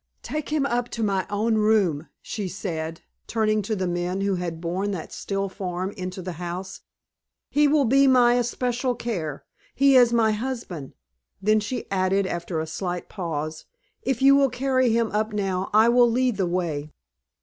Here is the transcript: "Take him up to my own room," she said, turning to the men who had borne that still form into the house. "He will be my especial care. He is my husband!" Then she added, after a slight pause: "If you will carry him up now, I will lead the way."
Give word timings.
"Take 0.23 0.49
him 0.49 0.65
up 0.65 0.89
to 0.97 1.03
my 1.03 1.27
own 1.29 1.59
room," 1.59 2.07
she 2.23 2.47
said, 2.47 3.01
turning 3.27 3.61
to 3.61 3.75
the 3.75 3.87
men 3.87 4.21
who 4.21 4.33
had 4.33 4.59
borne 4.59 4.89
that 4.89 5.11
still 5.13 5.47
form 5.47 5.91
into 5.91 6.23
the 6.23 6.31
house. 6.41 6.81
"He 7.51 7.67
will 7.67 7.85
be 7.85 8.07
my 8.07 8.33
especial 8.33 8.95
care. 8.95 9.45
He 9.75 9.95
is 9.95 10.11
my 10.11 10.31
husband!" 10.31 10.95
Then 11.39 11.59
she 11.59 11.85
added, 11.91 12.25
after 12.25 12.59
a 12.59 12.65
slight 12.65 13.09
pause: 13.09 13.65
"If 14.01 14.23
you 14.23 14.35
will 14.35 14.49
carry 14.49 14.89
him 14.89 15.11
up 15.11 15.33
now, 15.33 15.69
I 15.71 15.87
will 15.87 16.09
lead 16.09 16.37
the 16.37 16.47
way." 16.47 16.89